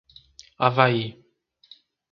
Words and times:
Avaí 0.67 1.03